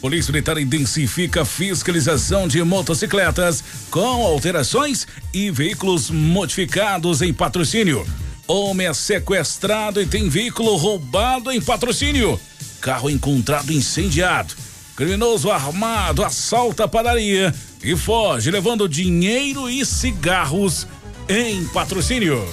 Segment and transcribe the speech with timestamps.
[0.00, 8.06] Polícia Militar intensifica fiscalização de motocicletas com alterações e veículos modificados em patrocínio.
[8.46, 12.38] Homem é sequestrado e tem veículo roubado em patrocínio.
[12.80, 14.54] Carro encontrado incendiado.
[14.94, 20.86] Criminoso armado assalta a padaria e foge levando dinheiro e cigarros
[21.28, 22.46] em patrocínio.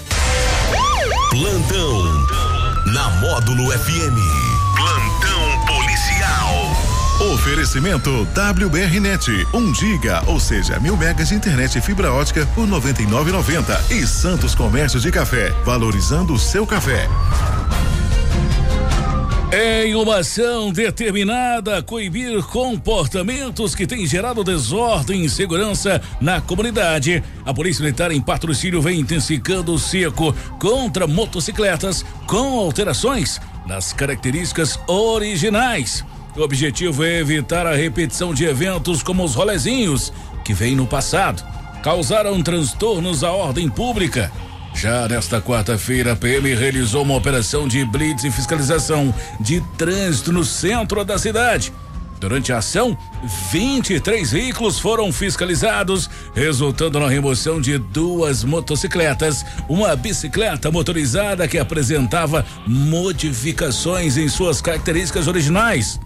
[1.30, 2.04] Plantão
[2.94, 4.43] na Módulo FM.
[7.20, 12.68] Oferecimento WBRnet, 1 um giga, ou seja, mil megas de internet e fibra ótica por
[12.68, 17.08] 99,90 e Santos Comércio de Café, valorizando o seu café.
[19.54, 27.24] Em uma ação determinada a coibir comportamentos que têm gerado desordem e insegurança na comunidade,
[27.46, 34.80] a Polícia Militar em patrocínio vem intensificando o cerco contra motocicletas com alterações nas características
[34.88, 36.04] originais.
[36.36, 40.12] O objetivo é evitar a repetição de eventos como os rolezinhos,
[40.44, 41.44] que vem no passado,
[41.84, 44.32] causaram transtornos à ordem pública.
[44.74, 50.44] Já nesta quarta-feira, a PM realizou uma operação de blitz e fiscalização de trânsito no
[50.44, 51.72] centro da cidade.
[52.20, 52.98] Durante a ação,
[53.52, 62.46] 23 veículos foram fiscalizados, resultando na remoção de duas motocicletas, uma bicicleta motorizada que apresentava
[62.66, 66.00] modificações em suas características originais.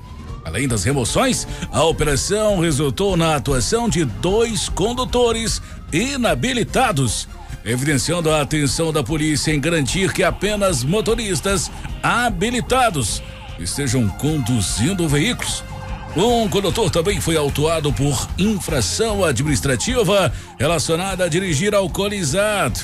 [0.47, 7.27] Além das remoções, a operação resultou na atuação de dois condutores inabilitados,
[7.65, 11.69] evidenciando a atenção da polícia em garantir que apenas motoristas
[12.01, 13.21] habilitados
[13.59, 15.65] estejam conduzindo veículos.
[16.15, 22.79] Um condutor também foi autuado por infração administrativa relacionada a dirigir alcoolizado.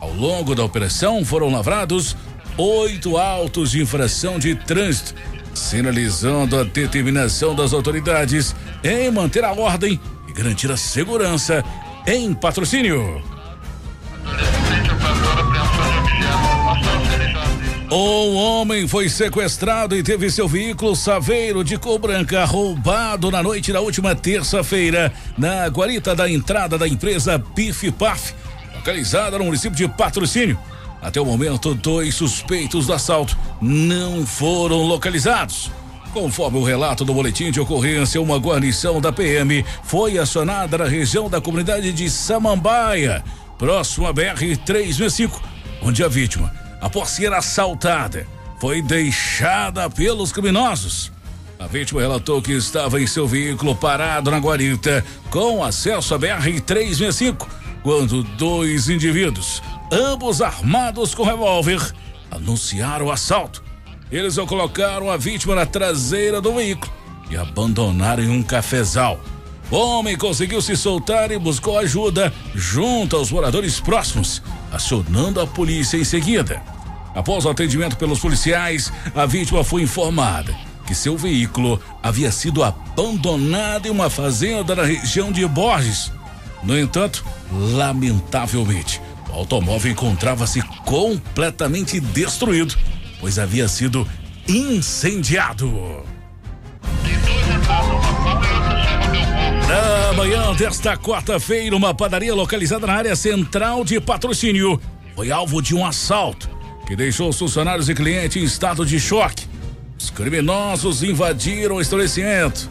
[0.00, 2.16] Ao longo da operação foram lavrados
[2.58, 5.14] oito autos de infração de trânsito
[5.56, 11.64] sinalizando a determinação das autoridades em manter a ordem e garantir a segurança
[12.06, 13.22] em patrocínio.
[17.90, 23.72] Um homem foi sequestrado e teve seu veículo Saveiro de cor branca roubado na noite
[23.72, 28.34] da última terça-feira na guarita da entrada da empresa Pif Paf,
[28.74, 30.58] localizada no município de Patrocínio.
[31.00, 35.70] Até o momento, dois suspeitos do assalto não foram localizados.
[36.12, 41.28] Conforme o relato do boletim de ocorrência, uma guarnição da PM foi acionada na região
[41.28, 43.22] da comunidade de Samambaia,
[43.58, 45.30] próximo à BR-365,
[45.82, 48.26] onde a vítima, após ser assaltada,
[48.58, 51.12] foi deixada pelos criminosos.
[51.58, 57.46] A vítima relatou que estava em seu veículo parado na guarita, com acesso à BR-365,
[57.82, 61.80] quando dois indivíduos ambos armados com revólver,
[62.30, 63.62] anunciaram o assalto.
[64.10, 66.92] Eles colocaram a vítima na traseira do veículo
[67.30, 69.20] e abandonaram em um cafezal.
[69.70, 75.96] O homem conseguiu se soltar e buscou ajuda junto aos moradores próximos, acionando a polícia
[75.96, 76.62] em seguida.
[77.14, 80.54] Após o atendimento pelos policiais, a vítima foi informada
[80.86, 86.12] que seu veículo havia sido abandonado em uma fazenda na região de Borges.
[86.62, 89.00] No entanto, lamentavelmente,
[89.36, 92.74] automóvel encontrava-se completamente destruído,
[93.20, 94.06] pois havia sido
[94.48, 96.04] incendiado.
[99.68, 104.80] Na manhã desta quarta-feira, uma padaria localizada na área central de patrocínio
[105.14, 106.48] foi alvo de um assalto
[106.86, 109.46] que deixou os funcionários e clientes em estado de choque.
[109.98, 112.70] Os criminosos invadiram o estabelecimento,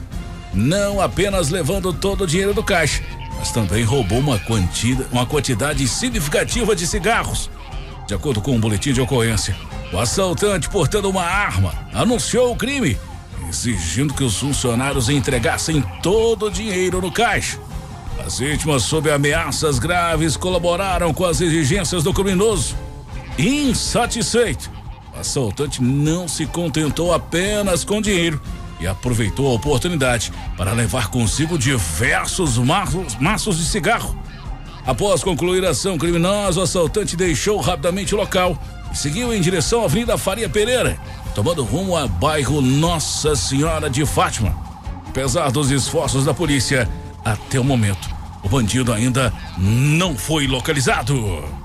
[0.53, 3.03] não apenas levando todo o dinheiro do caixa,
[3.45, 7.47] mas também roubou uma, quantida, uma quantidade significativa de cigarros.
[8.07, 9.55] De acordo com um boletim de ocorrência,
[9.93, 12.97] o assaltante, portando uma arma, anunciou o crime,
[13.47, 17.59] exigindo que os funcionários entregassem todo o dinheiro no caixa.
[18.25, 22.75] As vítimas, sob ameaças graves, colaboraram com as exigências do criminoso.
[23.37, 24.71] Insatisfeito,
[25.15, 28.41] o assaltante não se contentou apenas com dinheiro
[28.79, 34.17] e aproveitou a oportunidade para levar consigo diversos maços, maços de cigarro.
[34.85, 38.61] Após concluir a ação criminosa, o assaltante deixou rapidamente o local
[38.91, 40.97] e seguiu em direção à Avenida Faria Pereira,
[41.33, 44.55] tomando rumo ao bairro Nossa Senhora de Fátima.
[45.07, 46.89] Apesar dos esforços da polícia,
[47.25, 48.07] Até o momento,
[48.43, 51.64] o bandido ainda não foi localizado.